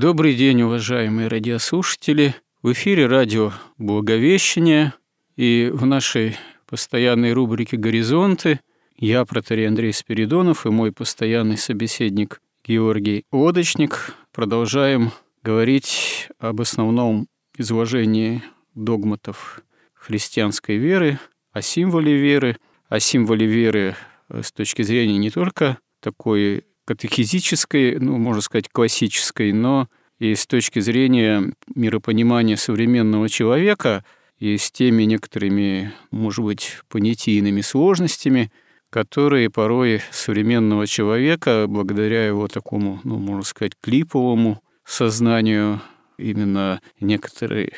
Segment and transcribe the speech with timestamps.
[0.00, 2.36] Добрый день, уважаемые радиослушатели.
[2.62, 4.94] В эфире радио «Благовещение»
[5.34, 6.36] и в нашей
[6.68, 8.60] постоянной рубрике «Горизонты»
[8.96, 15.10] я, протерей Андрей Спиридонов, и мой постоянный собеседник Георгий Лодочник продолжаем
[15.42, 17.26] говорить об основном
[17.56, 18.44] изложении
[18.76, 19.62] догматов
[19.94, 21.18] христианской веры,
[21.50, 22.56] о символе веры,
[22.88, 23.96] о символе веры
[24.28, 30.80] с точки зрения не только такой катехизической, ну, можно сказать, классической, но и с точки
[30.80, 34.06] зрения миропонимания современного человека
[34.38, 38.50] и с теми некоторыми, может быть, понятийными сложностями,
[38.88, 45.82] которые порой современного человека, благодаря его такому, ну, можно сказать, клиповому сознанию,
[46.16, 47.74] именно некоторой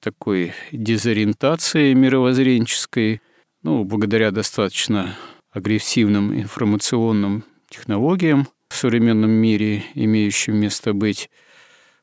[0.00, 3.20] такой дезориентации мировоззренческой,
[3.62, 5.14] ну, благодаря достаточно
[5.52, 11.30] агрессивным информационным технологиям, в современном мире, имеющем место быть,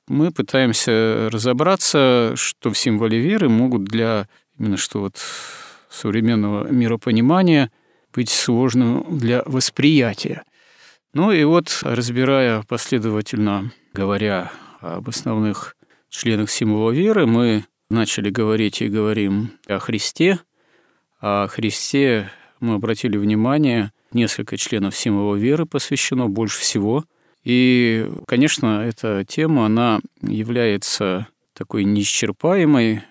[0.08, 4.28] мы пытаемся разобраться, что в символе веры могут для
[4.60, 5.18] именно что вот
[5.90, 7.72] современного миропонимания
[8.14, 10.44] быть сложным для восприятия.
[11.14, 15.76] Ну и вот, разбирая последовательно, говоря об основных
[16.10, 20.40] членах символа веры, мы начали говорить и говорим о Христе.
[21.20, 22.30] О Христе
[22.60, 27.06] мы обратили внимание несколько членов символа веры посвящено больше всего.
[27.44, 33.02] И, конечно, эта тема, она является такой неисчерпаемой,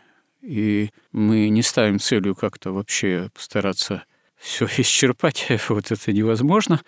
[0.42, 4.04] и мы не ставим целью как-то вообще постараться
[4.36, 6.80] все исчерпать, вот это невозможно.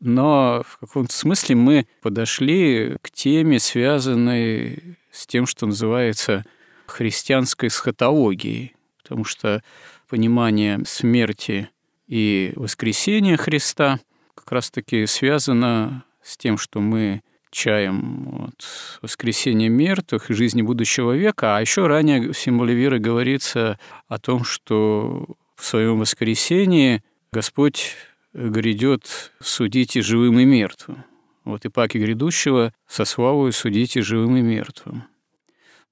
[0.00, 6.44] Но в каком-то смысле мы подошли к теме, связанной с тем, что называется
[6.86, 9.62] христианской схотологией, потому что
[10.08, 11.68] понимание смерти
[12.10, 14.00] и воскресение Христа
[14.34, 17.22] как раз-таки связано с тем, что мы
[17.52, 18.64] чаем вот,
[19.00, 21.56] воскресение мертвых и жизни будущего века.
[21.56, 23.78] А еще ранее в символе веры говорится
[24.08, 27.94] о том, что в своем воскресении Господь
[28.32, 31.04] грядет судить и живым, и мертвым.
[31.44, 35.04] Вот и паки грядущего со славой судить и живым, и мертвым.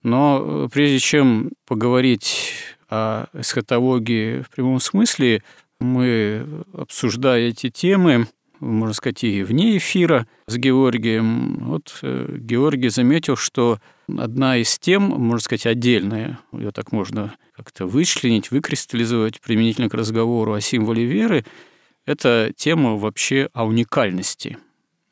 [0.02, 2.54] Но прежде чем поговорить
[2.88, 5.44] о эсхатологии в прямом смысле,
[5.80, 8.26] мы, обсуждая эти темы,
[8.60, 13.78] можно сказать, и вне эфира с Георгием, вот э, Георгий заметил, что
[14.16, 20.52] одна из тем, можно сказать, отдельная, ее так можно как-то вычленить, выкристаллизовать применительно к разговору
[20.54, 21.44] о символе веры,
[22.04, 24.58] это тема вообще о уникальности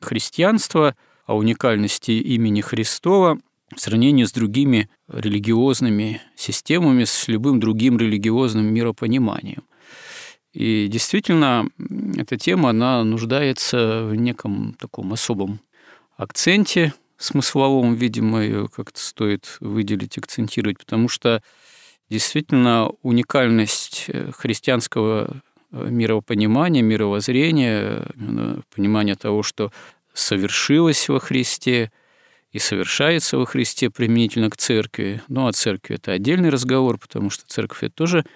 [0.01, 0.95] христианства,
[1.25, 3.39] о уникальности имени Христова
[3.73, 9.63] в сравнении с другими религиозными системами, с любым другим религиозным миропониманием–
[10.57, 11.69] и действительно,
[12.17, 15.59] эта тема, она нуждается в неком таком особом
[16.17, 21.43] акценте смысловом, видимо, ее как-то стоит выделить, акцентировать, потому что
[22.09, 28.07] действительно уникальность э, христианского э, миропонимания, мировоззрения,
[28.73, 29.71] понимания того, что
[30.15, 31.91] совершилось во Христе
[32.51, 35.21] и совершается во Христе применительно к церкви.
[35.27, 38.25] Ну, а церкви– это отдельный разговор, потому что церковь– это тоже–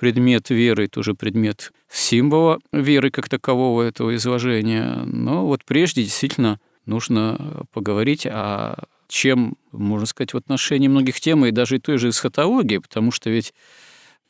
[0.00, 5.02] предмет веры, тоже предмет символа веры как такового этого изложения.
[5.04, 11.50] Но вот прежде действительно нужно поговорить о чем, можно сказать, в отношении многих тем, и
[11.50, 13.52] даже и той же эсхатологии, потому что ведь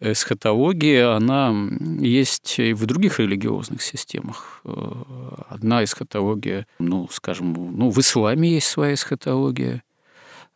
[0.01, 1.55] эсхатология, она
[2.01, 4.63] есть и в других религиозных системах.
[4.65, 4.93] Э,
[5.49, 9.85] одна эсхатология, ну, скажем, ну, в исламе есть своя эсхатология.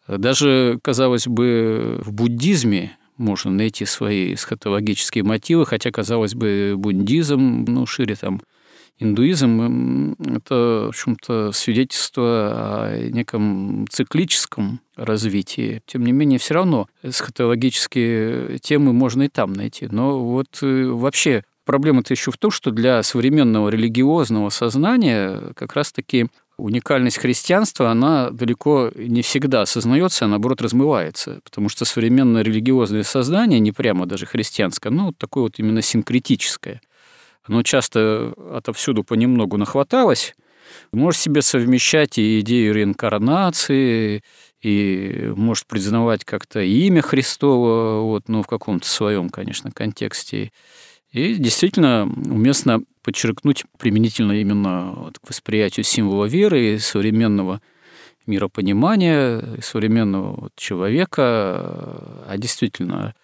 [0.08, 7.86] Даже, казалось бы, в буддизме можно найти свои эсхатологические мотивы, хотя, казалось бы, буддизм, ну,
[7.86, 8.40] шире там
[8.98, 12.24] индуизм– это, в общем-то, свидетельство
[12.86, 15.82] о неком циклическом развитии.
[15.86, 19.88] Тем не менее, все равно эсхатологические темы можно и там найти.
[19.90, 26.28] Но вот э, вообще проблема-то еще в том, что для современного религиозного сознания как раз-таки
[26.56, 33.60] уникальность христианства, она далеко не всегда осознается, а наоборот размывается, потому что современное религиозное сознание,
[33.60, 36.80] не прямо даже христианское, но такое вот именно синкретическое–
[37.46, 40.34] оно часто отовсюду понемногу нахваталось,
[40.92, 44.22] может себе совмещать и идею реинкарнации,
[44.62, 50.52] и может признавать как-то имя Христова, вот, ну, в каком-то своем, конечно, контексте.
[51.14, 57.62] И действительно уместно подчеркнуть применительно именно к восприятию символа веры и современного
[58.26, 61.22] миропонимания, современного вот человека,
[62.26, 63.14] а действительно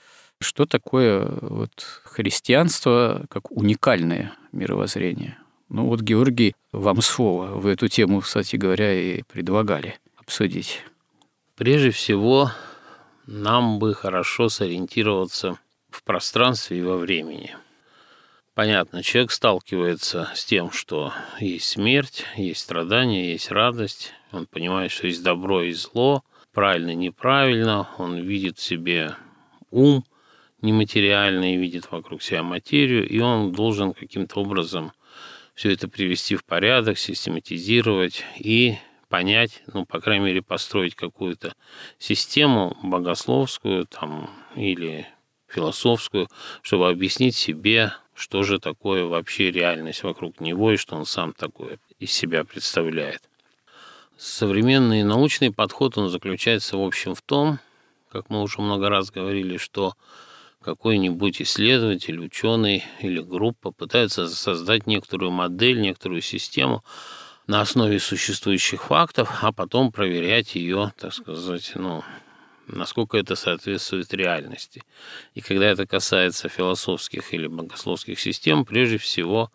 [0.40, 1.70] что такое вот
[2.04, 5.36] христианство как уникальное мировоззрение?
[5.68, 7.46] Ну вот, Георгий, вам слово.
[7.58, 10.84] Вы эту тему, кстати говоря, и предлагали обсудить.
[11.56, 12.52] Прежде всего,
[13.26, 15.58] нам бы хорошо сориентироваться
[15.90, 17.56] в пространстве и во времени.
[18.60, 24.12] Понятно, человек сталкивается с тем, что есть смерть, есть страдания, есть радость.
[24.32, 26.22] Он понимает, что есть добро и зло,
[26.52, 27.88] правильно неправильно.
[27.96, 29.14] Он видит в себе
[29.70, 30.04] ум,
[30.60, 34.92] нематериальное и видит вокруг себя материю, и он должен каким-то образом
[35.54, 38.76] все это привести в порядок, систематизировать и
[39.08, 41.54] понять, ну, по крайней мере, построить какую-то
[41.98, 45.06] систему богословскую там, или
[45.48, 46.28] философскую,
[46.60, 51.78] чтобы объяснить себе, что же такое вообще реальность вокруг него и что он сам такое
[51.98, 53.22] из себя представляет.
[54.18, 57.58] Современный научный подход, он заключается, в общем, в том,
[58.12, 59.94] как мы уже много раз говорили, что
[60.62, 66.84] какой-нибудь исследователь, ученый или группа пытаются создать некоторую модель, некоторую систему
[67.46, 72.04] на основе существующих фактов, а потом проверять ее, так сказать, ну,
[72.76, 74.82] насколько это соответствует реальности.
[75.34, 79.50] И когда это касается философских или богословских систем, прежде всего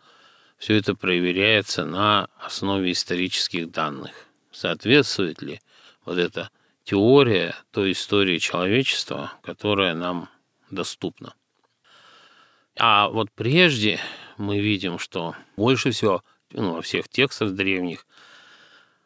[0.57, 4.11] все это проверяется на основе исторических данных.
[4.51, 5.59] Соответствует ли
[6.05, 6.49] вот эта
[6.83, 10.29] теория той истории человечества, которая нам
[10.69, 11.33] доступно.
[12.77, 13.99] А вот прежде
[14.37, 18.05] мы видим, что больше всего ну, во всех текстах древних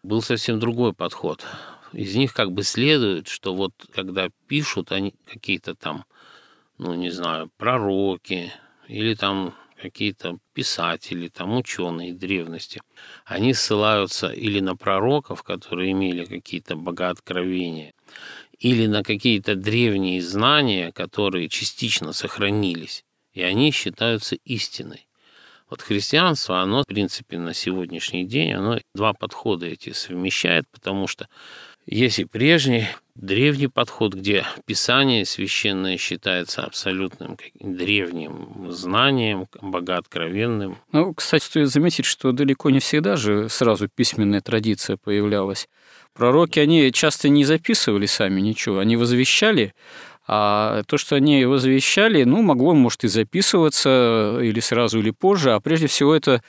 [0.03, 1.45] был совсем другой подход.
[1.93, 6.05] Из них как бы следует, что вот когда пишут они какие-то там,
[6.77, 8.51] ну не знаю, пророки
[8.87, 12.81] или там какие-то писатели, там ученые древности,
[13.25, 17.93] они ссылаются или на пророков, которые имели какие-то богооткровения,
[18.59, 25.07] или на какие-то древние знания, которые частично сохранились, и они считаются истиной.
[25.69, 31.29] Вот христианство, оно, в принципе, на сегодняшний день, оно два подхода эти совмещает, потому что
[31.89, 40.77] есть и прежний, древний подход, где Писание священное считается абсолютным древним знанием, богооткровенным.
[40.91, 45.67] Ну, кстати, стоит заметить, что далеко не всегда же сразу письменная традиция появлялась.
[46.13, 49.73] Пророки, они часто не записывали сами ничего, они возвещали,
[50.27, 55.59] а то, что они возвещали, ну, могло, может, и записываться или сразу, или позже, а
[55.59, 56.43] прежде всего это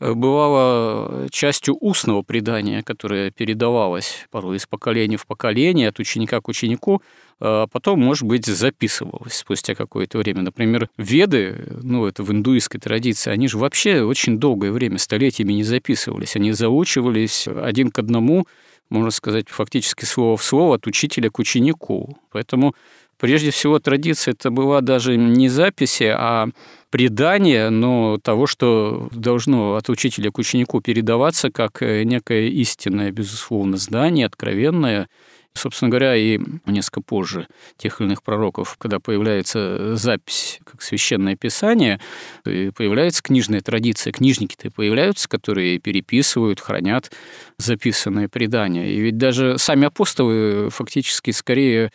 [0.00, 6.48] э, бывало частью устного предания, которое передавалось порой из поколения в поколение, от ученика к
[6.48, 7.02] ученику,
[7.38, 10.42] а потом, может быть, записывалось спустя какое-то время.
[10.42, 15.62] Например, веды, ну, это в индуистской традиции, они же вообще очень долгое время, столетиями не
[15.62, 16.36] записывались.
[16.36, 18.46] Они заучивались один к одному
[18.88, 22.18] можно сказать, фактически слово в слово от учителя к ученику.
[22.30, 22.74] Поэтому
[23.18, 26.48] прежде всего традиция это была даже не записи, а
[26.90, 34.26] предание, но того, что должно от учителя к ученику передаваться как некое истинное, безусловно, знание,
[34.26, 35.08] откровенное,
[35.56, 41.98] Собственно говоря, и несколько позже тех или иных пророков, когда появляется запись как священное писание,
[42.44, 44.12] появляется книжная традиция.
[44.12, 47.10] Книжники-то появляются, которые переписывают, хранят
[47.56, 48.92] записанные предания.
[48.92, 51.90] И ведь даже сами апостолы фактически скорее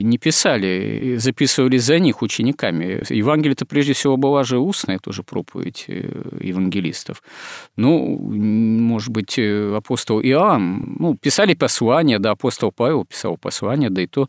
[0.00, 3.02] не писали, записывали за них учениками.
[3.08, 7.22] Евангелие-то прежде всего была же устная тоже проповедь э, евангелистов.
[7.76, 14.02] Ну, может быть, э, апостол Иоанн, ну, писали послания, да, апостол Павел писал послания, да
[14.02, 14.28] и то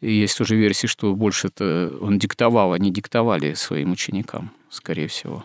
[0.00, 5.44] есть тоже версии, что больше это он диктовал, они диктовали своим ученикам, скорее всего.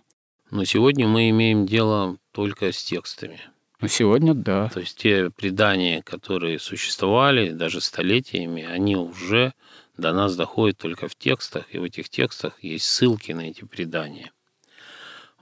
[0.51, 3.39] Но сегодня мы имеем дело только с текстами.
[3.81, 4.69] Ну, сегодня да.
[4.69, 9.53] То есть те предания, которые существовали даже столетиями, они уже
[9.97, 14.31] до нас доходят только в текстах, и в этих текстах есть ссылки на эти предания.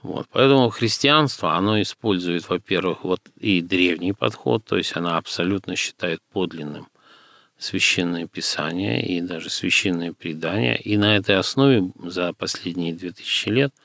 [0.02, 0.26] Вот.
[0.32, 6.88] Поэтому христианство, оно использует, во-первых, вот и древний подход, то есть она абсолютно считает подлинным
[7.58, 10.76] священное писание и даже священные предания.
[10.76, 13.74] И на этой основе за последние 2000 лет–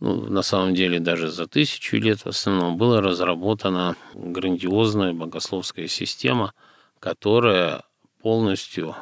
[0.00, 6.52] ну, на самом деле даже за тысячу лет в основном, была разработана грандиозная богословская система,
[6.98, 7.84] которая
[8.22, 8.96] полностью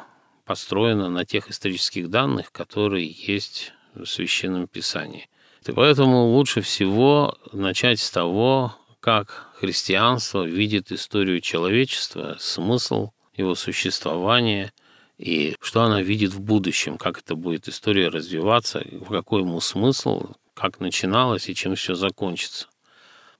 [0.45, 5.29] построена на тех исторических данных, которые есть в Священном Писании.
[5.65, 14.73] И поэтому лучше всего начать с того, как христианство видит историю человечества, смысл его существования
[15.17, 20.81] и что она видит в будущем, как это будет история развиваться, какой ему смысл, как
[20.81, 22.67] начиналось и чем все закончится.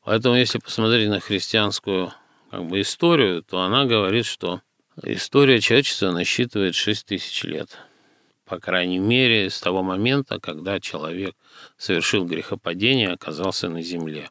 [0.05, 2.13] Поэтому, если посмотреть на христианскую
[2.49, 4.61] как бы, историю, то она говорит, что
[5.03, 7.77] история человечества насчитывает 6 тысяч лет.
[8.45, 11.35] По крайней мере, с того момента, когда человек
[11.77, 14.29] совершил грехопадение и оказался на земле.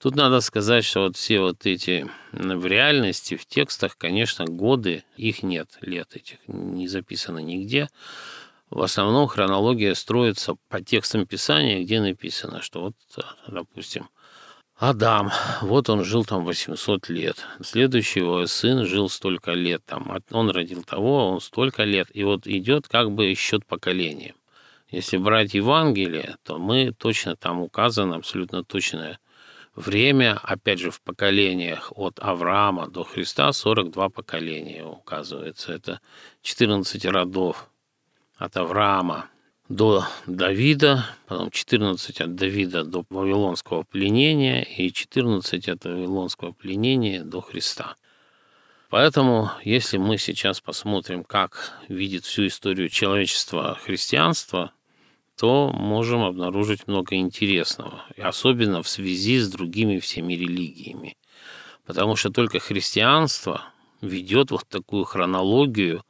[0.00, 5.42] Тут надо сказать, что вот все вот эти в реальности, в текстах, конечно, годы, их
[5.42, 7.88] нет, лет этих не записано нигде.
[8.70, 12.94] В основном хронология строится по текстам Писания, где написано, что вот,
[13.46, 14.08] допустим,
[14.78, 15.30] Адам,
[15.62, 17.38] вот он жил там 800 лет.
[17.62, 19.82] Следующий его сын жил столько лет.
[19.86, 22.08] Там, он родил того, он столько лет.
[22.12, 24.34] И вот идет как бы счет поколения.
[24.90, 29.18] Если брать Евангелие, то мы точно там указано абсолютно точное
[29.74, 35.72] время, опять же, в поколениях от Авраама до Христа 42 поколения указывается.
[35.72, 36.00] Это
[36.42, 37.70] 14 родов
[38.36, 39.30] от Авраама
[39.68, 47.40] до Давида, потом 14 от Давида до Вавилонского пленения и 14 от Вавилонского пленения до
[47.40, 47.96] Христа.
[48.88, 54.72] Поэтому, если мы сейчас посмотрим, как видит всю историю человечества христианство,
[55.36, 61.16] то можем обнаружить много интересного, особенно в связи с другими всеми религиями.
[61.84, 63.64] Потому что только христианство
[64.00, 66.04] ведет вот такую хронологию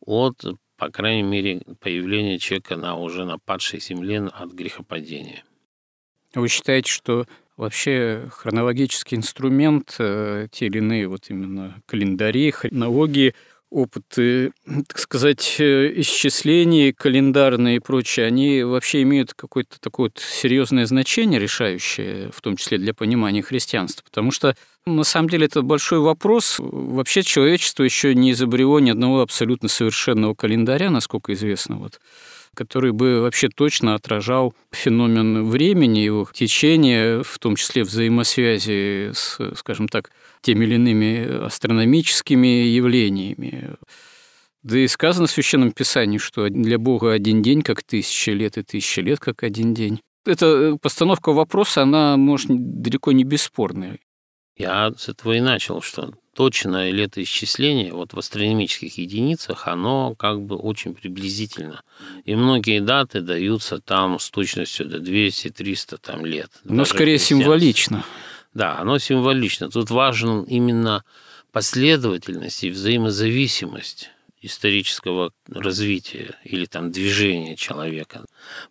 [0.00, 0.44] от
[0.78, 5.42] по крайней мере, появление человека на уже на падшей земле от грехопадения.
[6.34, 13.34] Вы считаете, что вообще хронологический инструмент, э, те или иные вот именно календари, хронологии,
[13.70, 14.52] опыты,
[14.88, 21.38] так сказать, э, исчислений календарные и прочее, они вообще имеют какое-то такое вот серьезное значение,
[21.38, 24.04] решающее, в том числе для понимания христианства.
[24.04, 24.56] Потому что
[24.86, 26.56] на самом деле это большой вопрос.
[26.58, 31.76] Вообще человечество еще не изобрело ни одного абсолютно совершенного календаря, насколько известно.
[31.76, 32.00] Вот
[32.58, 39.86] который бы вообще точно отражал феномен времени, его течение, в том числе взаимосвязи с, скажем
[39.86, 40.10] так,
[40.40, 43.76] теми или иными астрономическими явлениями.
[44.64, 48.64] Да и сказано в Священном Писании, что для Бога один день как тысяча лет, и
[48.64, 50.00] тысяча лет как один день.
[50.26, 54.00] Эта постановка вопроса, она, может, далеко не бесспорная.
[54.56, 60.54] Я с этого и начал, что точное летоисчисление вот в астрономических единицах, оно как бы
[60.54, 61.82] очень приблизительно.
[62.24, 66.52] И многие даты даются там с точностью до 200-300 там лет.
[66.62, 68.04] Но скорее символично.
[68.54, 69.68] Да, оно символично.
[69.68, 71.02] Тут важен именно
[71.50, 78.24] последовательность и взаимозависимость исторического развития или там движения человека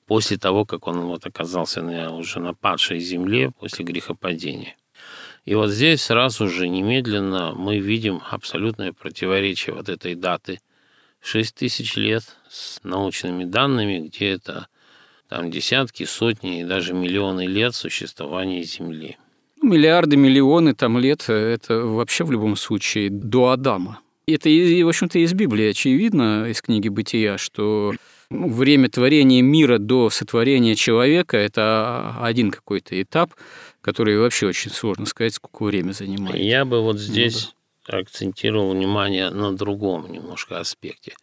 [0.05, 4.77] после того, как он вот оказался на, уже на падшей земле после грехопадения.
[5.47, 10.59] И вот здесь сразу же немедленно мы видим абсолютное противоречие вот этой даты.
[11.21, 14.67] 6 тысяч лет с научными данными, где это
[15.29, 19.15] там десятки, сотни и даже миллионы лет существования Земли.
[19.61, 24.01] Миллиарды, миллионы там лет– это вообще в любом случае до Адама.
[24.27, 27.93] Это, в общем-то, из Библии очевидно, из книги «Бытия», что
[28.29, 33.31] ну, время творения мира до сотворения человека– это один какой-то этап,
[33.87, 36.35] который вообще очень сложно сказать, сколько времени занимает.
[36.35, 37.53] Я бы вот здесь
[37.87, 37.99] ну, да.
[37.99, 41.15] акцентировал внимание на другом немножко аспекте.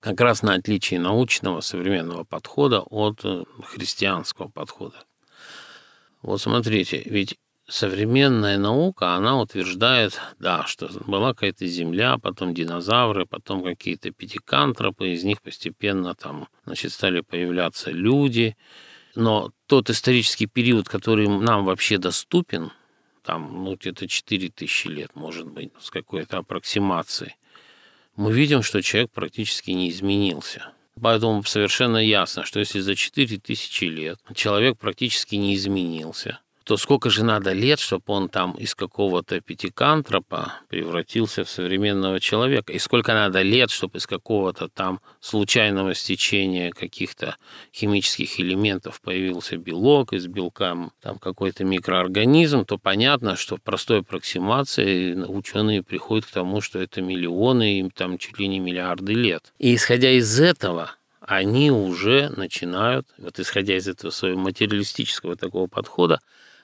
[0.00, 4.96] Как раз на отличии научного современного подхода от э, христианского подхода.
[6.22, 7.36] Вот смотрите, ведь
[7.68, 15.22] современная наука, она утверждает, да, что была какая-то земля, потом динозавры, потом какие-то пятикантропы, из
[15.22, 18.56] них постепенно там, значит, стали появляться люди.
[19.16, 22.70] Но тот исторический период, который нам вообще доступен,
[23.24, 27.34] там, ну, где-то 4 тысячи лет, может быть, с какой-то аппроксимацией,
[28.14, 30.70] мы видим, что человек практически не изменился.
[31.00, 37.10] Поэтому совершенно ясно, что если за 4 тысячи лет человек практически не изменился, то сколько
[37.10, 42.72] же надо лет, чтобы он там из какого-то пятикантропа превратился в современного человека?
[42.72, 47.36] И сколько надо лет, чтобы из какого-то там случайного стечения каких-то
[47.72, 55.14] химических элементов появился белок, из белка там какой-то микроорганизм, то понятно, что в простой аппроксимации
[55.14, 59.52] ученые приходят к тому, что это миллионы, им там чуть ли не миллиарды лет.
[59.60, 66.18] И исходя из этого, они уже начинают, вот исходя из этого своего материалистического такого подхода,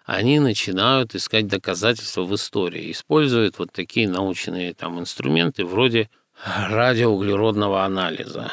[0.05, 6.11] они начинают искать доказательства в истории, используют вот такие научные там инструменты вроде
[6.45, 8.51] радиоуглеродного анализа.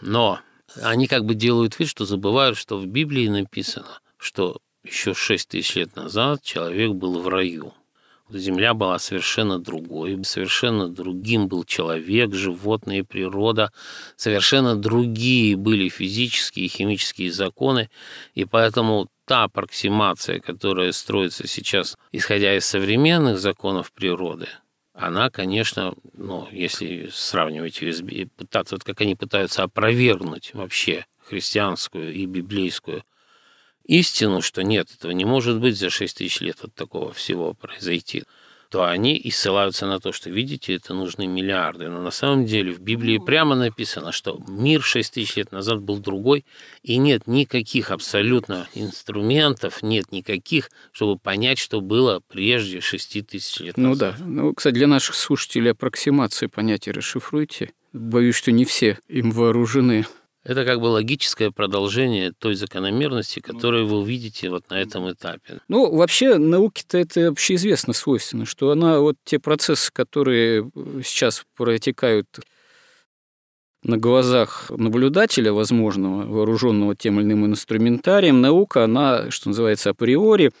[0.00, 0.40] Но
[0.82, 5.76] они как бы делают вид, что забывают, что в Библии написано, что еще 6 тысяч
[5.76, 7.72] лет назад человек был в раю.
[8.30, 13.70] Земля была совершенно другой, совершенно другим был человек, животные, природа,
[14.16, 17.90] совершенно другие были физические и химические законы,
[18.34, 24.48] и поэтому та аппроксимация, которая строится сейчас, исходя из современных законов природы,
[24.92, 32.26] она, конечно, ну, если сравнивать ее, пытаться, вот как они пытаются опровергнуть вообще христианскую и
[32.26, 33.02] библейскую
[33.84, 38.24] истину, что нет, этого не может быть за 6 тысяч лет от такого всего произойти
[38.74, 41.88] то они и ссылаются на то, что, видите, это нужны миллиарды.
[41.88, 45.98] Но на самом деле в Библии прямо написано, что мир 6 тысяч лет назад был
[46.00, 46.44] другой,
[46.82, 53.76] и нет никаких абсолютно инструментов, нет никаких, чтобы понять, что было прежде 6 тысяч лет
[53.76, 54.16] ну назад.
[54.18, 54.42] Ну да.
[54.42, 57.70] Ну, кстати, для наших слушателей аппроксимации понятия расшифруйте.
[57.92, 60.04] Боюсь, что не все им вооружены.
[60.44, 65.60] Это как бы логическое продолжение той закономерности, которую вы увидите вот на этом этапе.
[65.68, 70.70] Ну, вообще, науке-то это общеизвестно свойственно, что она вот те процессы, которые
[71.02, 72.28] сейчас протекают
[73.84, 80.52] на глазах наблюдателя, возможного, вооруженного тем или иным инструментарием, наука, она, что называется, априори,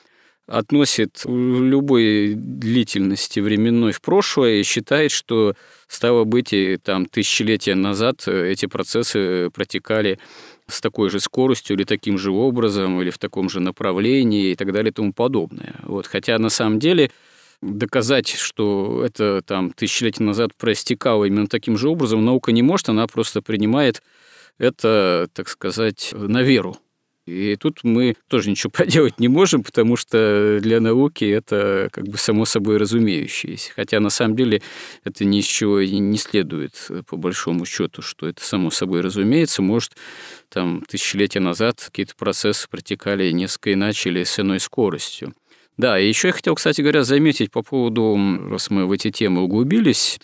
[0.46, 5.54] относит любой длительности временной в прошлое и считает, что,
[5.88, 10.18] стало быть, и там тысячелетия назад эти процессы протекали
[10.66, 14.72] с такой же скоростью или таким же образом, или в таком же направлении и так
[14.72, 15.76] далее и тому подобное.
[15.82, 16.06] Вот.
[16.06, 17.10] Хотя на самом деле
[17.62, 23.06] доказать, что это там тысячелетия назад проистекало именно таким же образом, наука не может, она
[23.06, 24.02] просто принимает
[24.58, 26.76] это, так сказать, на веру.
[27.26, 32.18] И тут мы тоже ничего поделать не можем, потому что для науки это как бы
[32.18, 33.72] само собой разумеющееся.
[33.74, 34.62] Хотя на самом деле
[35.04, 39.62] это ни из чего не следует, по большому счету, что это само собой разумеется.
[39.62, 39.92] Может,
[40.50, 45.34] там тысячелетия назад какие-то процессы протекали несколько иначе или с иной скоростью.
[45.76, 48.16] Да, и еще я хотел, кстати говоря, заметить по поводу,
[48.48, 50.20] раз мы в эти темы углубились,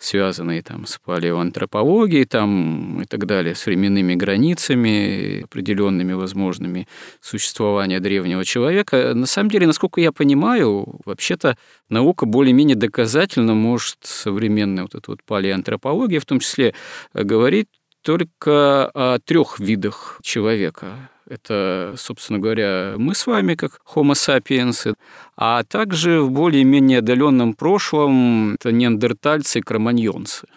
[0.00, 6.88] связанные там с палеоантропологией там, и так далее, с временными границами, определенными возможными
[7.20, 9.12] существования древнего человека.
[9.14, 11.56] На самом деле, насколько я понимаю, вообще-то
[11.90, 16.74] наука более-менее доказательно может современная вот эта вот палеоантропология в том числе
[17.12, 17.68] говорить
[18.02, 24.94] только о трех видах человека это, собственно говоря, мы с вами, как Homo sapiens,
[25.36, 30.48] а также в более-менее отдаленном прошлом это неандертальцы и кроманьонцы.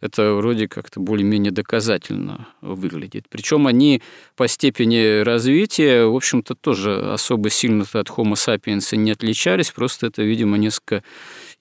[0.00, 3.26] Это вроде как-то более-менее доказательно выглядит.
[3.28, 4.02] Причем они
[4.34, 10.22] по степени развития, в общем-то, тоже особо сильно от Homo sapiens не отличались, просто это,
[10.22, 11.04] видимо, несколько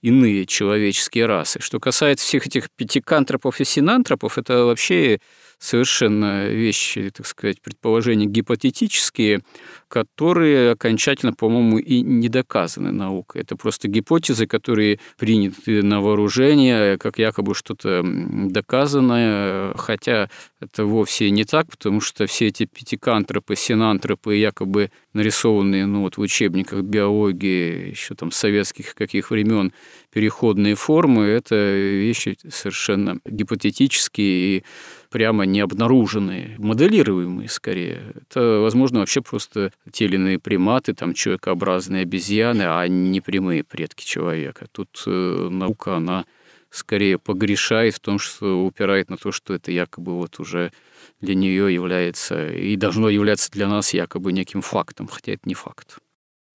[0.01, 1.59] иные человеческие расы.
[1.61, 5.19] Что касается всех этих пятикантропов и синантропов, это вообще
[5.62, 9.41] совершенно вещи, так сказать, предположения гипотетические,
[9.88, 13.43] которые окончательно, по-моему, и не доказаны наукой.
[13.43, 21.43] Это просто гипотезы, которые приняты на вооружение, как якобы что-то доказанное, хотя это вовсе не
[21.45, 28.15] так, потому что все эти пятикантропы, синантропы, якобы нарисованные ну, вот в учебниках биологии еще
[28.15, 29.74] там советских каких времен
[30.12, 34.63] переходные формы, это вещи совершенно гипотетические и
[35.12, 38.13] прямо не обнаруженные, моделируемые скорее.
[38.15, 44.06] Это, возможно, вообще просто те или иные приматы, там, человекообразные обезьяны, а не прямые предки
[44.06, 44.67] человека.
[44.71, 46.26] Тут э, наука, она
[46.69, 50.71] скорее погрешает в том, что упирает на то, что это якобы вот уже
[51.19, 55.97] для нее является и должно являться для нас якобы неким фактом, хотя это не факт.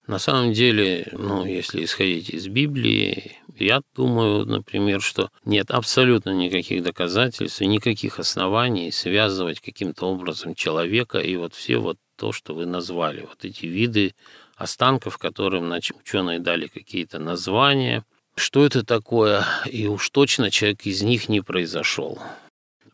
[0.07, 6.85] На самом деле, ну, если исходить из Библии, я думаю, например, что нет абсолютно никаких
[6.85, 12.67] доказательств и никаких оснований связывать каким-то образом человека и вот все вот то, что вы
[12.67, 14.15] назвали, вот эти виды
[14.57, 18.05] останков, которым ученые дали какие-то названия.
[18.37, 19.45] Что это такое?
[19.67, 22.19] И уж точно человек из них не произошел.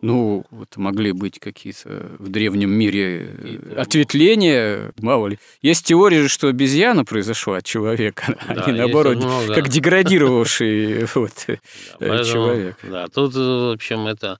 [0.02, 5.38] Ну, вот могли быть какие-то в древнем мире э, ответвления, мало ли.
[5.62, 9.54] Есть теория, что обезьяна произошла от человека, да, а не наоборот, много...
[9.54, 11.32] как деградировавший вот,
[12.00, 12.76] да, э, человек.
[12.82, 14.38] Да, тут, в общем, это...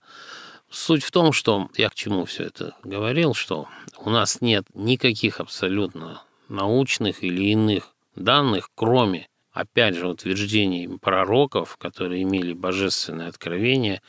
[0.69, 3.67] Суть в том, что я к чему все это говорил, что
[3.99, 12.23] у нас нет никаких абсолютно научных или иных данных, кроме, опять же, утверждений пророков, которые
[12.23, 14.01] имели божественное откровение,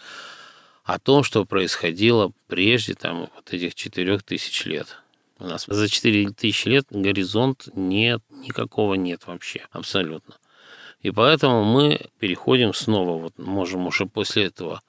[0.84, 4.98] о том, что происходило прежде там, вот этих четырех тысяч лет.
[5.38, 10.36] У нас за четыре тысячи лет горизонт нет, никакого нет вообще, абсолютно.
[11.00, 14.80] И поэтому мы переходим снова, вот можем уже после этого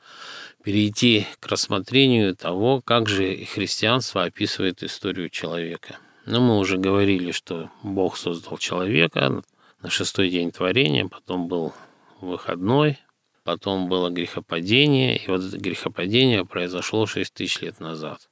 [0.64, 5.98] перейти к рассмотрению того, как же христианство описывает историю человека.
[6.26, 9.44] Ну, мы уже говорили, что Бог создал человека
[9.82, 11.74] на шестой день творения, потом был
[12.22, 12.98] выходной,
[13.46, 18.28] потом было грехопадение, и вот это грехопадение произошло 6 тысяч лет назад.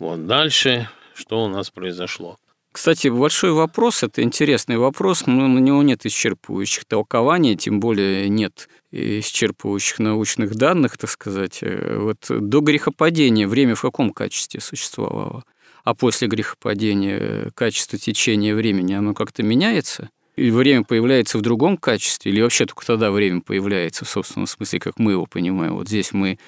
[0.00, 2.38] Вот дальше, что у нас произошло?
[2.72, 8.68] Кстати, большой вопрос, это интересный вопрос, но на него нет исчерпывающих толкований, тем более нет
[8.90, 11.60] исчерпывающих научных данных, так сказать.
[11.62, 15.44] Вот до грехопадения время в каком качестве существовало?
[15.84, 20.08] А после грехопадения качество течения времени, оно как-то меняется?
[20.36, 24.80] Или время появляется в другом качестве, или вообще только тогда время появляется в собственном смысле,
[24.80, 25.74] как мы его понимаем.
[25.74, 26.38] Вот здесь мы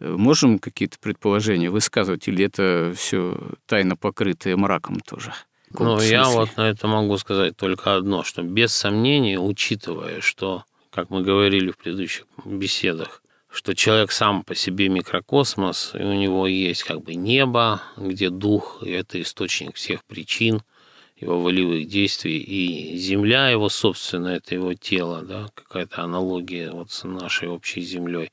[0.00, 5.34] э, можем какие-то предположения высказывать, или это все тайно покрытое мраком тоже?
[5.78, 11.10] Ну, я вот на это могу сказать только одно, что без сомнения, учитывая, что, как
[11.10, 16.84] мы говорили в предыдущих беседах, что человек сам по себе микрокосмос, и у него есть
[16.84, 20.62] как бы небо, где дух, и это источник всех причин–
[21.16, 27.04] его волевых действий, и земля его собственная, это его тело, да, какая-то аналогия вот с
[27.04, 28.32] нашей общей землей,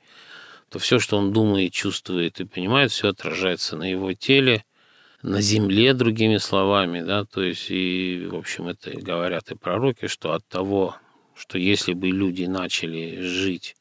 [0.70, 4.66] то все, что он думает, чувствует и понимает, все отражается на его теле,
[5.22, 10.34] на земле, другими словами, да, то есть, и, в общем, это говорят и пророки, что
[10.34, 10.98] от того,
[11.36, 13.78] что если бы люди начали жить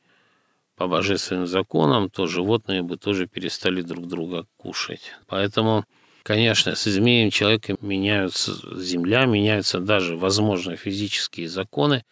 [0.76, 5.12] по божественным законам, то животные бы тоже перестали друг друга кушать.
[5.26, 5.84] Поэтому
[6.22, 12.04] Конечно, с изменением человека меняются земля, меняются даже, возможно, физические законы,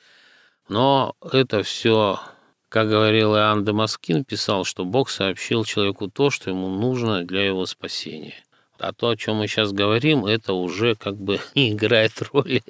[0.68, 2.20] но это все,
[2.68, 7.66] как говорил Иоанн Дамаскин, писал, что Бог сообщил человеку то, что ему нужно для его
[7.66, 8.34] спасения.
[8.78, 12.64] А то, о чем мы сейчас говорим, это уже как бы не играет роли,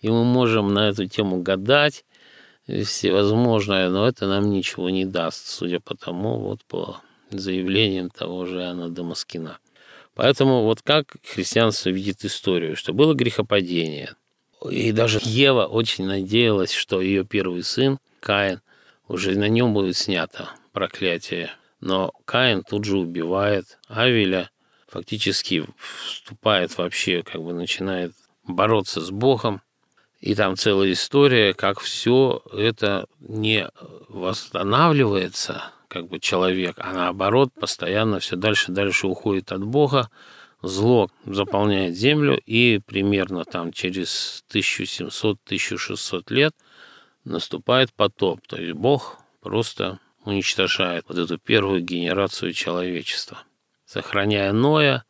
[0.00, 2.04] и мы можем на эту тему гадать,
[2.66, 7.00] всевозможное, но это нам ничего не даст, судя по тому, вот по
[7.30, 9.58] заявлениям того же Иоанна Дамаскина.
[10.14, 14.14] Поэтому вот как христианство видит историю, что было грехопадение.
[14.70, 18.60] И даже Ева очень надеялась, что ее первый сын, Каин,
[19.08, 21.50] уже на нем будет снято проклятие.
[21.80, 24.50] Но Каин тут же убивает Авеля,
[24.86, 25.64] фактически
[26.06, 28.12] вступает вообще, как бы начинает
[28.46, 29.62] бороться с Богом.
[30.20, 33.68] И там целая история, как все это не
[34.08, 40.08] восстанавливается, как бы человек, а наоборот постоянно все дальше и дальше уходит от Бога,
[40.62, 46.54] зло заполняет землю, и примерно там через 1700-1600 лет
[47.24, 48.40] наступает потоп.
[48.46, 53.42] То есть Бог просто уничтожает вот эту первую генерацию человечества,
[53.84, 55.04] сохраняя Ноя,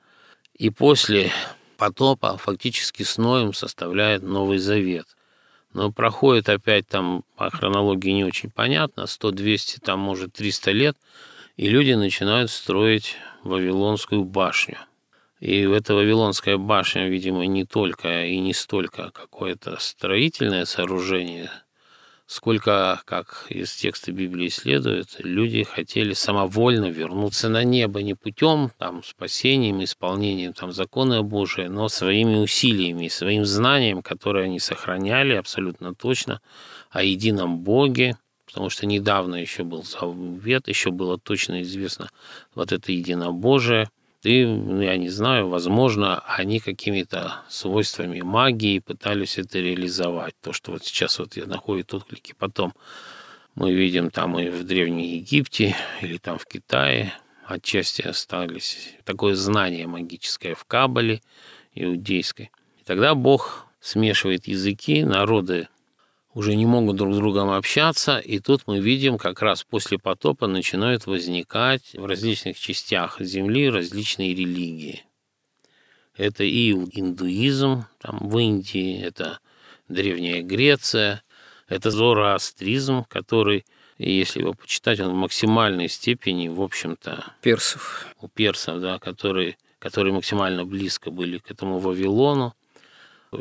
[0.53, 1.31] и после
[1.77, 5.07] потопа фактически с Ноем составляет Новый Завет–
[5.73, 10.97] но проходит опять там по хронологии не очень понятно, 100, 200, там может 300 лет,
[11.57, 14.79] и люди начинают строить Вавилонскую башню.
[15.41, 21.51] И эта Вавилонская башня, видимо, не только и не столько какое-то строительное сооружение,
[22.33, 29.05] сколько, как из текста Библии следует, люди хотели самовольно вернуться на небо не путем там,
[29.05, 36.41] спасением, исполнением там, закона Божия, но своими усилиями, своим знанием, которое они сохраняли абсолютно точно
[36.91, 38.17] о едином Боге,
[38.47, 42.09] потому что недавно еще был завет, еще было точно известно
[42.55, 43.91] вот это единобожие–
[44.25, 50.35] и, ну, я не знаю, возможно, они какими-то свойствами магии пытались это реализовать.
[50.41, 52.75] То, что вот сейчас вот я находит отклики потом.
[53.55, 57.13] Мы видим там и в Древнем Египте, или там в Китае
[57.45, 58.95] отчасти остались.
[59.05, 61.21] Такое знание магическое в Кабале
[61.75, 62.51] иудейской.
[62.81, 65.69] И тогда Бог смешивает языки, народы
[66.35, 70.47] уже не могут друг с другом общаться, и тут мы видим, как раз после потопа
[70.47, 75.05] начинают возникать в различных частях Земли различные религии.
[76.17, 79.41] Это и индуизм там, в Индии, это
[79.89, 81.23] Древняя Греция,
[81.69, 83.65] это зороастризм, который,
[83.99, 87.35] если его почитать, он в максимальной степени, в общем-то...
[87.41, 88.07] Персов.
[88.21, 92.55] У персов, да, которые, которые максимально близко были к этому Вавилону.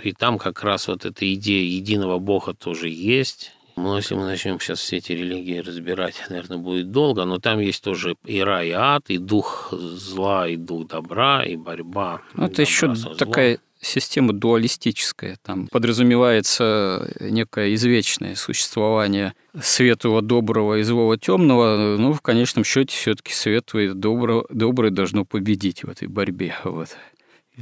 [0.04, 3.52] И там как раз вот эта идея единого Бога тоже есть.
[3.76, 7.84] Но если мы начнем сейчас все эти религии разбирать, наверное, будет долго, но там есть
[7.84, 12.22] тоже и рай, и ад, и дух зла, и дух добра, и борьба.
[12.36, 15.38] Ну, это еще такая система дуалистическая.
[15.44, 21.98] Там подразумевается некое извечное существование светлого, доброго и злого, темного.
[21.98, 26.56] Ну, в конечном счете, все-таки светлое и доброе, доброе должно победить в этой борьбе.
[26.64, 26.90] Вот.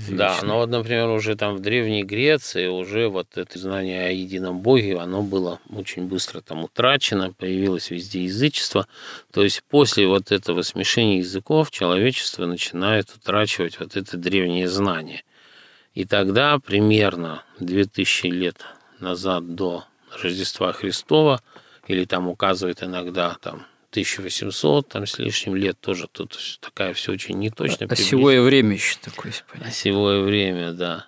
[0.08, 4.60] Да, но вот, например, уже там в Древней Греции уже вот это знание о едином
[4.60, 8.88] Боге, оно было очень быстро там утрачено, появилось везде язычество.
[9.32, 15.24] То есть после вот этого смешения языков человечество начинает утрачивать вот это древнее знание.
[15.94, 18.58] И тогда примерно 2000 лет
[19.00, 19.86] назад до
[20.22, 21.42] Рождества Христова,
[21.88, 27.38] или там указывает иногда там 1800 там с лишним лет тоже тут такая все очень
[27.40, 27.88] неточная.
[27.88, 29.70] Осевое время еще такое понятие.
[29.70, 31.08] Осевое время, да.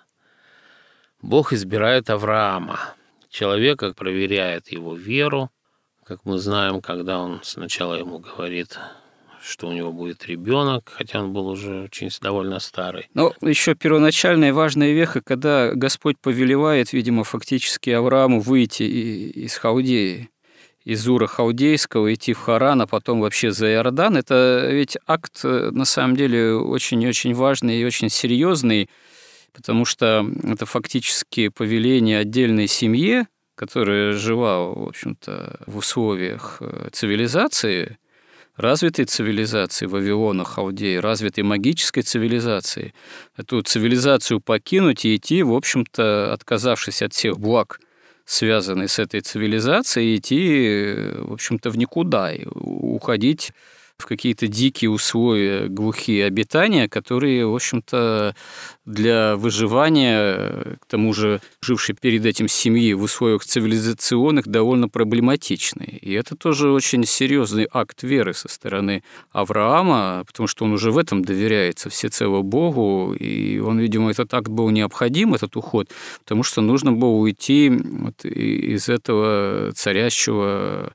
[1.20, 2.94] Бог избирает Авраама.
[3.30, 5.50] Человека проверяет его веру,
[6.04, 8.76] как мы знаем, когда он сначала ему говорит,
[9.40, 13.08] что у него будет ребенок, хотя он был уже очень довольно старый.
[13.14, 20.31] Но еще первоначальная важная веха, когда Господь повелевает, видимо, фактически Аврааму выйти из Халдеи
[20.84, 25.70] из Ура Хаудейского идти в Харан, а потом вообще за Иордан, это ведь акт э,
[25.72, 28.90] на самом деле очень-очень важный и очень серьезный,
[29.52, 37.98] потому что это фактически повеление отдельной семье, которая жила, в общем-то, в условиях э, цивилизации,
[38.56, 42.92] развитой цивилизации Вавилона, Халдеи, развитой магической цивилизации,
[43.36, 47.78] эту цивилизацию покинуть и идти, в общем-то, отказавшись от всех благ–
[48.32, 53.52] связанный с этой цивилизацией, идти, в общем-то, в никуда, и уходить
[53.98, 58.34] в какие-то дикие условия, глухие обитания, которые, в общем-то,
[58.84, 65.84] для выживания, к тому же жившей перед этим семьи в условиях цивилизационных, довольно проблематичны.
[66.00, 70.98] И это тоже очень серьезный акт веры со стороны Авраама, потому что он уже в
[70.98, 75.88] этом доверяется всецело Богу, и он, видимо, этот акт был необходим, этот уход,
[76.20, 80.92] потому что нужно было уйти вот из этого царящего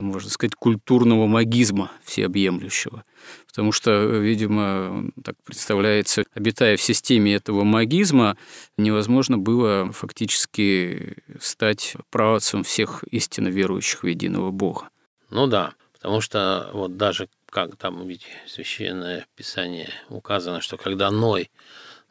[0.00, 3.04] можно сказать, культурного магизма всеобъемлющего.
[3.46, 8.36] Потому что, видимо, так представляется, обитая в системе этого магизма,
[8.76, 14.88] невозможно было фактически стать правоцем всех истинно верующих в единого Бога.
[15.30, 21.50] Ну да, потому что вот даже как там ведь священное писание указано, что когда Ной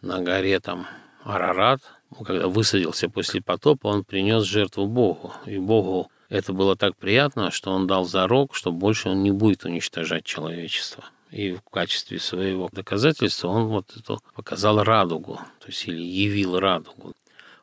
[0.02, 0.88] на горе там
[1.23, 1.82] Арарат,
[2.25, 7.72] когда высадился после потопа, он принес жертву Богу, и Богу это было так приятно, что
[7.72, 11.04] он дал зарок, что больше он не будет уничтожать человечество.
[11.32, 17.13] И в качестве своего доказательства он вот это показал радугу, то есть или явил радугу.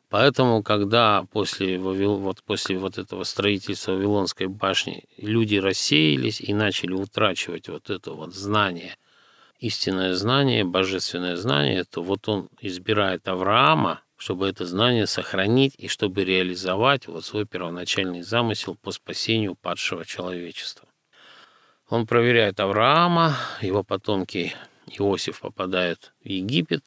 [0.09, 7.67] Поэтому, когда после, вот, после вот этого строительства Вавилонской башни люди рассеялись и начали утрачивать
[7.67, 8.95] вот это вот знание,
[9.59, 16.23] истинное знание, божественное знание, то вот он избирает Авраама, чтобы это знание сохранить и чтобы
[16.23, 20.87] реализовать вот свой первоначальный замысел по спасению падшего человечества.
[21.87, 24.53] Он проверяет Авраама, его потомки
[24.87, 26.83] Иосиф попадает в Египет,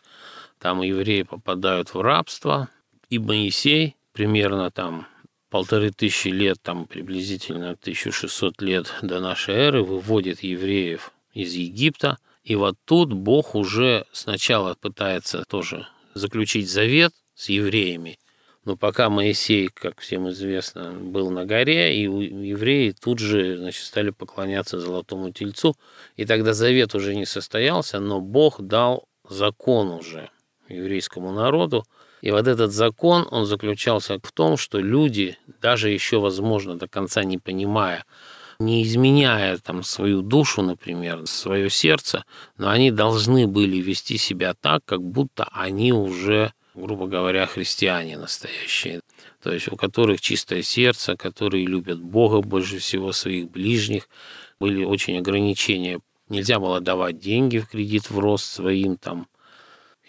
[0.59, 2.69] там евреи попадают в рабство,
[3.09, 5.07] и Моисей примерно там
[5.49, 12.57] полторы тысячи лет, там приблизительно 1600 лет до нашей эры выводит евреев из Египта, и
[12.57, 18.19] вот тут Бог уже сначала пытается тоже заключить завет с евреями.
[18.67, 24.11] Но пока Моисей, как всем известно, был на горе, и евреи тут же значит, стали
[24.11, 25.75] поклоняться золотому тельцу,
[26.17, 30.29] и тогда завет уже не состоялся, но Бог дал закон уже
[30.69, 31.85] еврейскому народу,
[32.21, 37.25] и вот этот закон, он заключался в том, что люди, даже еще, возможно, до конца
[37.25, 38.05] не понимая,
[38.59, 42.27] не изменяя там свою душу, например, свое сердце,
[42.59, 49.01] но они должны были вести себя так, как будто они уже, грубо говоря, христиане настоящие.
[49.43, 54.09] То есть у которых чистое сердце, которые любят Бога больше всего своих ближних.
[54.59, 56.01] Были очень ограничения.
[56.29, 59.27] Нельзя было давать деньги в кредит в рост своим там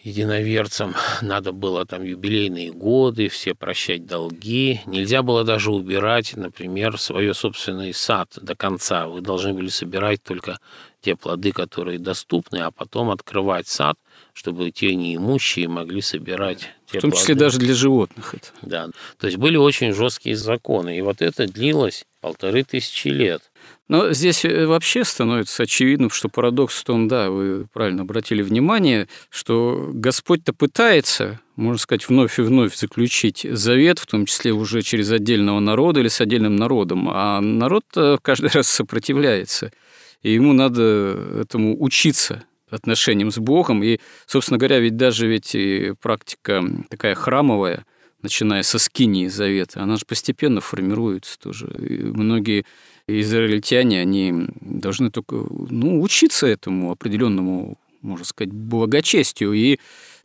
[0.03, 4.81] единоверцам надо было там юбилейные годы, все прощать долги.
[4.85, 9.07] Нельзя было даже убирать, например, свой собственный сад до конца.
[9.07, 10.59] Вы должны были собирать только
[11.01, 13.97] те плоды, которые доступны, а потом открывать сад,
[14.33, 17.39] чтобы те неимущие могли собирать те В том числе плоды.
[17.39, 18.47] даже для животных это.
[18.61, 18.89] Да.
[19.19, 20.97] То есть были очень жесткие законы.
[20.97, 23.41] И вот это длилось полторы тысячи лет.
[23.87, 29.09] Но здесь э, вообще становится очевидным, что парадокс в том, да, вы правильно обратили внимание,
[29.29, 35.11] что Господь-то пытается, можно сказать, вновь и вновь заключить завет, в том числе уже через
[35.11, 37.83] отдельного народа или с отдельным народом, а народ
[38.21, 39.73] каждый раз сопротивляется,
[40.21, 45.55] и ему надо этому учиться отношениям с Богом, и, собственно говоря, ведь даже ведь
[45.99, 47.85] практика такая храмовая,
[48.21, 51.67] начиная со скинии завета, она же постепенно формируется тоже.
[51.79, 52.65] И многие
[53.07, 55.35] израильтяне, они должны только
[55.69, 59.53] ну, учиться этому определенному, можно сказать, благочестию.
[59.53, 59.79] И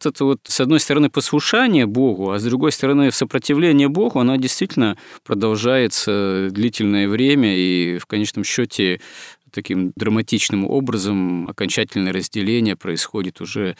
[0.04, 4.96] это вот, с одной стороны, послушание Богу, а с другой стороны, сопротивление Богу, оно действительно
[5.24, 9.00] продолжается длительное время, и в конечном счете
[9.56, 13.76] таким драматичным образом окончательное разделение происходит уже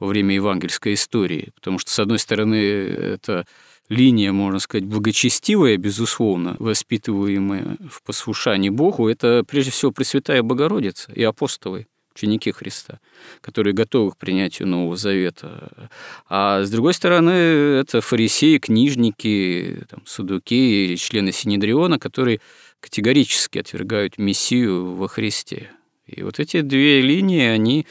[0.00, 1.50] во время евангельской истории.
[1.54, 3.46] Потому что, с одной стороны, это
[3.88, 11.22] линия, можно сказать, благочестивая, безусловно, воспитываемая в послушании Богу, это прежде всего Пресвятая Богородица и
[11.22, 12.98] апостолы, ученики Христа,
[13.40, 15.88] которые готовы к принятию Нового Завета.
[16.28, 22.40] А с другой стороны, это фарисеи, книжники, там, судуки, члены Синедриона, которые
[22.80, 25.70] категорически отвергают Мессию во Христе.
[26.06, 27.86] И вот эти две линии, они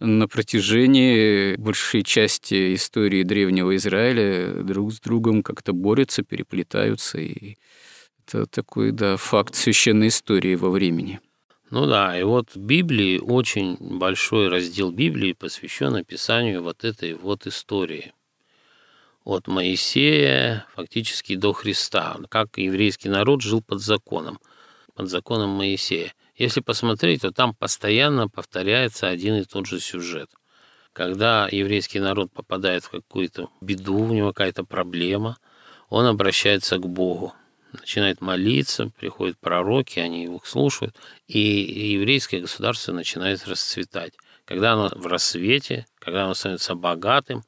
[0.00, 7.18] на протяжении большей части истории древнего Израиля друг с другом как-то борются, переплетаются.
[7.18, 7.56] И
[8.26, 11.20] это такой, да, факт священной истории во времени.
[11.70, 17.46] Ну да, и вот в Библии очень большой раздел Библии посвящен описанию вот этой вот
[17.46, 18.12] истории.
[19.24, 24.38] От Моисея фактически до Христа, как еврейский народ жил под законом,
[24.94, 26.12] под законом Моисея.
[26.36, 30.30] Если посмотреть, то там постоянно повторяется один и тот же сюжет.
[30.92, 35.38] Когда еврейский народ попадает в какую-то беду, у него какая-то проблема,
[35.88, 37.32] он обращается к Богу,
[37.72, 40.96] начинает молиться, приходят пророки, они его слушают,
[41.28, 44.12] и еврейское государство начинает расцветать.
[44.44, 47.42] Когда оно в рассвете, когда оно становится богатым,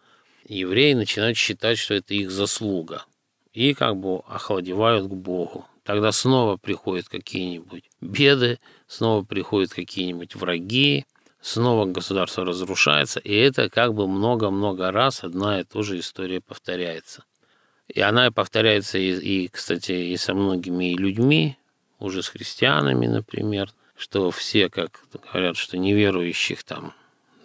[0.48, 3.04] евреи начинают считать, что это их заслуга,
[3.52, 5.66] и как бы охладевают к Богу.
[5.82, 11.06] Тогда снова приходят какие-нибудь беды, снова приходят какие-нибудь враги,
[11.40, 17.24] снова государство разрушается, и это как бы много-много раз одна и та же история повторяется.
[17.86, 21.56] И она повторяется и, и, кстати, и со многими людьми,
[21.98, 26.94] уже с христианами, например, что все, как говорят, что неверующих там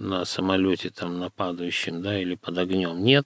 [0.02, 3.26] на самолете там на падающем, да, или под огнем нет,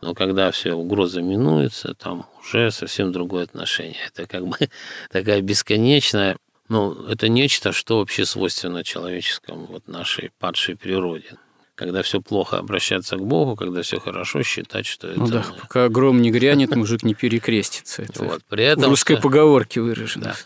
[0.00, 3.98] но когда все угроза минуется, там уже совсем другое отношение.
[4.12, 4.56] Это как бы
[5.10, 6.36] такая бесконечная
[6.70, 11.32] ну, это нечто, что вообще свойственно человеческому, вот нашей падшей природе.
[11.74, 15.18] Когда все плохо, обращаться к Богу, когда все хорошо, считать, что это...
[15.18, 15.58] Ну да, мы...
[15.62, 18.02] пока гром не грянет, мужик не перекрестится.
[18.08, 20.26] Это вот, при этом, в русской поговорке выражено.
[20.26, 20.36] Да.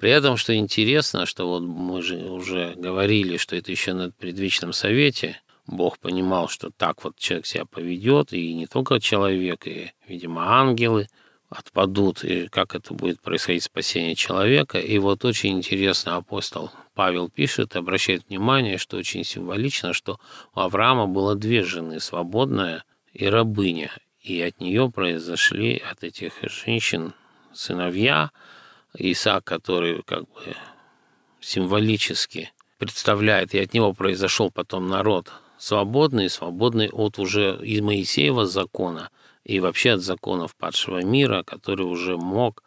[0.00, 4.72] При этом, что интересно, что вот мы же уже говорили, что это еще на предвечном
[4.72, 10.58] совете, Бог понимал, что так вот человек себя поведет, и не только человек, и, видимо,
[10.58, 11.06] ангелы–
[11.50, 14.78] отпадут, и как это будет происходить спасение человека.
[14.78, 20.20] И вот очень интересно апостол Павел пишет, обращает внимание, что очень символично, что
[20.54, 23.90] у Авраама было две жены, свободная и рабыня.
[24.22, 27.14] И от нее произошли, от этих женщин,
[27.52, 28.30] сыновья,
[28.94, 30.56] Исаак, который как бы
[31.40, 39.10] символически представляет, и от него произошел потом народ свободный, свободный от уже из Моисеева закона–
[39.44, 42.62] и вообще от законов падшего мира, который уже мог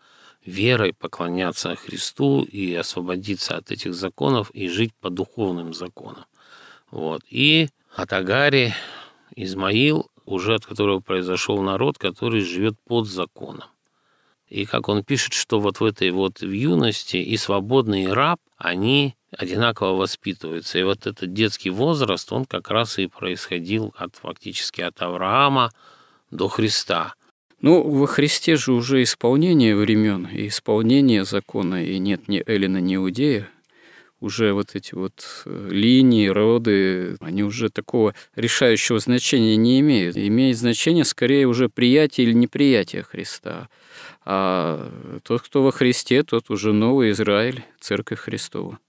[0.46, 6.26] верой поклоняться Христу и освободиться от этих законов и жить по духовным законам.
[6.92, 7.22] Вот.
[7.30, 8.74] И от Агари
[9.36, 13.70] Измаил, уже от которого произошел народ, который живет под законом.
[14.54, 18.40] И как он пишет, что вот в этой вот в юности и свободный и раб,
[18.56, 20.78] они одинаково воспитываются.
[20.78, 25.72] И вот этот детский возраст, он как раз и происходил от, фактически от Авраама
[26.30, 27.16] до Христа.
[27.62, 32.94] Ну, во Христе же уже исполнение времен и исполнение закона, и нет ни Эллина, ни
[32.96, 33.50] Иудея.
[34.20, 40.16] Уже вот эти вот э, линии, роды, они уже такого решающего значения не имеют.
[40.16, 43.68] Имеет значение скорее уже приятие или неприятие Христа.
[44.26, 48.80] А тот, кто во Христе, тот уже новый Израиль, Церковь Христова.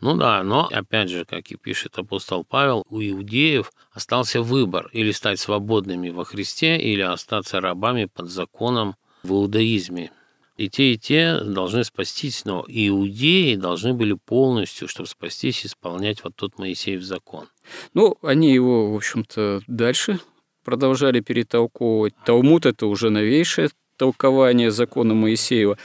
[0.00, 5.12] Ну да, но опять же, как и пишет апостол Павел, у иудеев остался выбор или
[5.12, 10.10] стать свободными во Христе, или остаться рабами под законом в иудаизме.
[10.56, 16.34] И те, и те должны спастись, но иудеи должны были полностью, чтобы спастись, исполнять вот
[16.34, 17.46] тот Моисеев закон.
[17.94, 20.20] Ну, они его, в общем-то, дальше
[20.64, 22.14] продолжали перетолковывать.
[22.24, 25.78] Талмуд– это уже новейшее толкование закона Моисеева.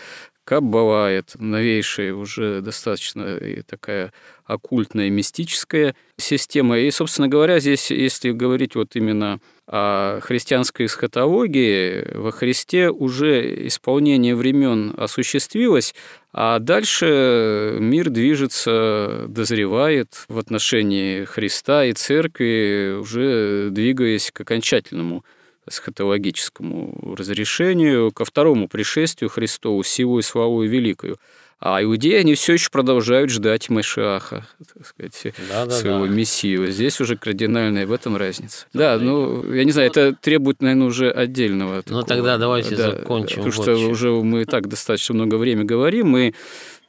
[0.48, 3.38] Каббала– это новейшая, уже достаточно
[3.68, 4.14] такая
[4.46, 6.80] оккультная, мистическая система.
[6.80, 14.36] И, собственно говоря, здесь, если говорить вот именно о христианской эсхатологии, во Христе уже исполнение
[14.36, 15.94] времен осуществилось,
[16.32, 25.26] а дальше мир движется, дозревает в отношении Христа и Церкви, уже двигаясь к окончательному
[25.68, 31.18] эсхатологическому разрешению, ко второму пришествию Христову, силу и славу и великую.
[31.60, 34.46] А иудеи, они все еще продолжают ждать Машиаха,
[34.76, 36.12] так сказать, да, да, своего да.
[36.12, 36.72] мессию.
[36.72, 38.68] Здесь уже кардинальная в этом разница.
[38.74, 41.78] Да, да ну, я не знаю, это требует, наверное, уже отдельного.
[41.78, 43.38] Ну, такого, тогда давайте да, закончим.
[43.38, 46.36] Потому что уже мы и так достаточно много времени говорим, мы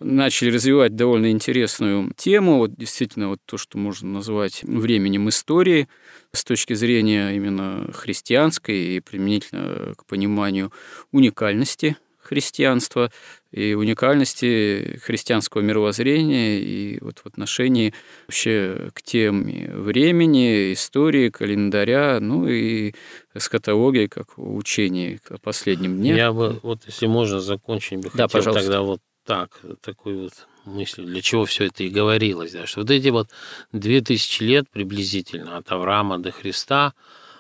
[0.00, 5.88] начали развивать довольно интересную тему, вот действительно вот то, что можно назвать временем истории
[6.32, 10.72] с точки зрения именно христианской и применительно к пониманию
[11.12, 11.96] уникальности
[12.28, 13.10] христианства
[13.52, 17.94] и уникальности христианского мировоззрения и вот в отношении
[18.26, 22.92] вообще к теме времени, истории, календаря, ну и
[23.34, 26.16] эскатологии как учение о последнем дне.
[26.16, 28.62] Я бы, вот если можно, закончить бы да, хотел пожалуйста.
[28.62, 30.32] тогда вот так, такой вот
[30.64, 33.28] мыслью, для чего все это и говорилось, да, что вот эти вот
[33.72, 36.94] две тысячи лет приблизительно от Авраама до Христа,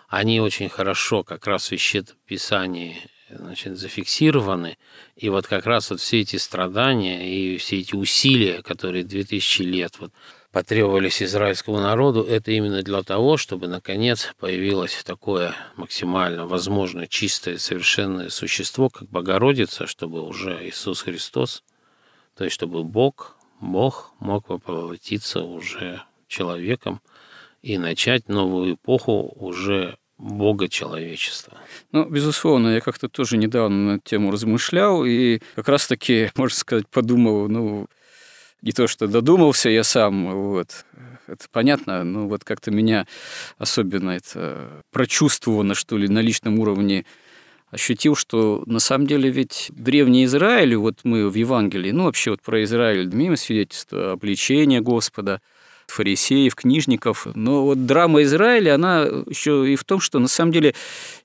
[0.06, 2.98] они очень хорошо как раз в Писании
[3.30, 4.76] значит, зафиксированы.
[5.16, 9.94] И вот как раз вот все эти страдания и все эти усилия, которые 2000 лет
[9.98, 10.12] вот
[10.52, 18.28] потребовались израильскому народу, это именно для того, чтобы наконец появилось такое максимально возможно чистое, совершенное
[18.28, 21.62] существо, как Богородица, чтобы уже Иисус Христос,
[22.38, 27.00] то есть чтобы Бог, Бог мог воплотиться уже человеком
[27.62, 31.58] и начать новую эпоху уже Бога человечества.
[31.90, 36.88] Ну, безусловно, я как-то тоже недавно на эту тему размышлял и как раз-таки, можно сказать,
[36.88, 37.88] подумал, ну,
[38.62, 40.84] не то, что додумался я сам, вот,
[41.26, 43.08] это понятно, но вот как-то меня
[43.56, 47.04] особенно это прочувствовано, что ли, на личном уровне
[47.70, 52.42] ощутил, что на самом деле ведь древний Израиль, вот мы в Евангелии, ну вообще вот
[52.42, 55.40] про Израиль имеем свидетельство обличения Господа–
[55.90, 57.26] фарисеев, книжников.
[57.34, 60.74] Но вот драма Израиля, она еще и в том, что на самом деле,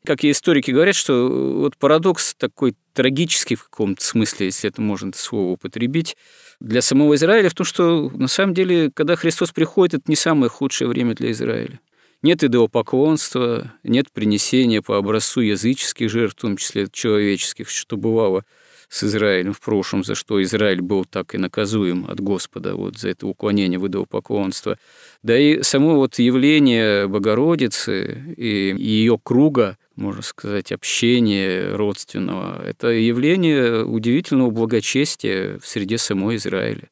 [0.06, 5.10] как и историки говорят, что вот парадокс такой трагический в каком-то смысле, если это можно
[5.10, 6.18] это слово употребить,
[6.60, 10.50] для самого Израиля в том, что на самом деле, когда Христос приходит, это не самое
[10.50, 11.80] худшее время для Израиля.
[12.24, 18.44] Нет идолопоклонства, нет принесения по образцу языческих жертв, в том числе человеческих, что бывало–
[18.94, 23.10] с Израилем в прошлом, за что Израиль был так и наказуем от Господа, вот за
[23.10, 24.78] это уклонение в идолопоклонство.
[25.24, 33.84] Да и само вот явление Богородицы и ее круга, можно сказать, общения родственного, это явление
[33.84, 36.88] удивительного благочестия в среде самой Израиля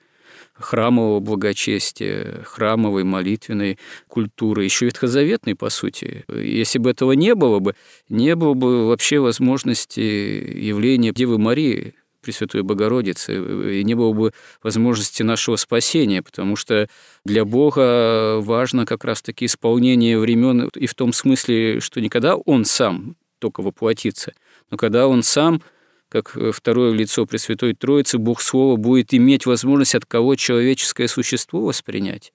[0.62, 6.24] храмового благочестия, храмовой молитвенной культуры, еще ветхозаветной, по сути.
[6.30, 7.76] Если бы этого не было бы,
[8.10, 14.32] не было бы вообще возможности явления Девы Марии, Пресвятой Богородицы, и не было бы
[14.62, 16.88] возможности нашего спасения, потому что
[17.26, 22.64] для Бога важно как раз-таки исполнение времен и в том смысле, что не когда Он
[22.64, 24.34] сам только воплотится,
[24.70, 25.64] но когда Он сам
[26.12, 31.62] как э, второе лицо Пресвятой Троицы, Бог Слова будет иметь возможность от кого человеческое существо
[31.62, 32.34] воспринять.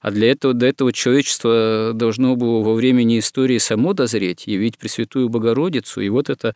[0.00, 5.28] А для этого, до этого человечество должно было во времени истории само дозреть, явить Пресвятую
[5.28, 6.00] Богородицу.
[6.00, 6.54] И вот это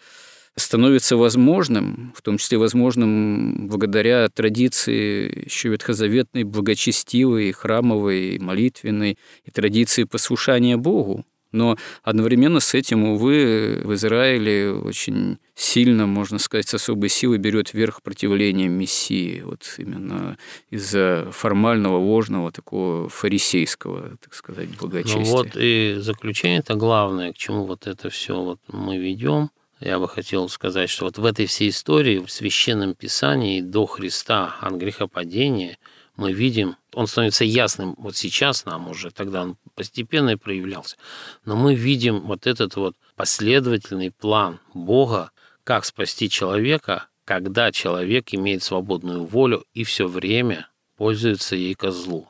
[0.57, 10.05] становится возможным, в том числе возможным благодаря традиции еще ветхозаветной, благочестивой, храмовой, молитвенной и традиции
[10.05, 11.25] послушания Богу.
[11.53, 17.75] Но одновременно с этим, увы, в Израиле очень сильно, можно сказать, с особой силой берет
[17.75, 20.39] верх противление Мессии, вот именно
[20.71, 25.21] из-за формального, ложного, такого фарисейского, так сказать, благочестия.
[25.21, 29.51] Ну вот и заключение это главное, к чему вот это все вот мы ведем.
[29.81, 34.57] Я бы хотел сказать, что вот в этой всей истории, в Священном Писании до Христа
[34.61, 35.77] от грехопадения–
[36.17, 40.97] мы видим, он становится ясным вот сейчас нам уже, тогда он постепенно и проявлялся,
[41.45, 45.31] но мы видим вот этот вот последовательный план Бога,
[45.65, 52.29] как спасти человека, когда человек имеет свободную волю и все время пользуется ей козлу.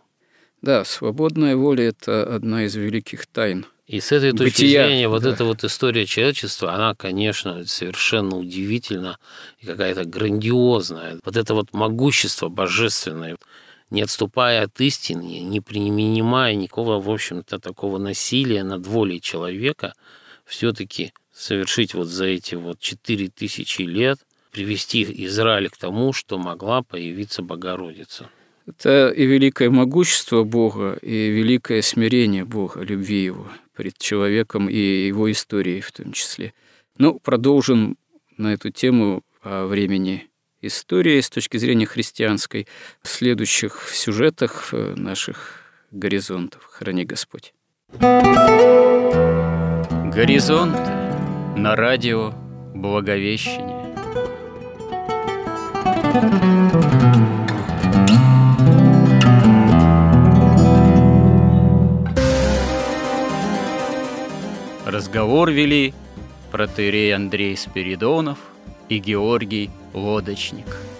[0.60, 3.66] Да, свободная воля– это одна из великих тайн.
[3.86, 5.30] И с этой точки Бытия, зрения вот да.
[5.30, 9.18] эта вот история человечества, она, конечно, совершенно удивительна
[9.58, 11.18] и какая-то грандиозная.
[11.24, 13.36] Вот это вот могущество божественное,
[13.92, 19.92] не отступая от истины, не принимая никакого, в общем-то, такого насилия над волей человека,
[20.46, 24.18] все-таки совершить вот за эти вот четыре тысячи лет,
[24.50, 28.30] привести Израиль к тому, что могла появиться Богородица.
[28.66, 35.30] Это и великое могущество Бога, и великое смирение Бога, любви Его перед человеком и его
[35.30, 36.52] историей в том числе.
[36.98, 37.96] Ну, продолжим
[38.36, 40.28] на эту тему о времени
[40.62, 42.66] истории с точки зрения христианской
[43.02, 45.60] в следующих сюжетах э, наших
[45.90, 46.64] горизонтов.
[46.64, 47.52] Храни Господь.
[50.14, 50.78] Горизонты
[51.56, 52.32] на радио
[52.74, 53.82] Благовещение.
[64.86, 65.94] Разговор вели
[66.50, 68.38] протеерей Андрей Спиридонов
[68.92, 70.76] и Георгий Лодочник–